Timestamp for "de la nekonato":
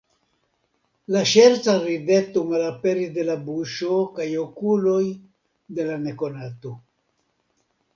5.79-6.79